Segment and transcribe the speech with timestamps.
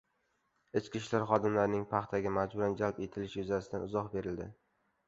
[0.79, 4.55] Ichki ishlar xodimlarining paxtaga majburan jalb etilishi yuzasidan izoh berildi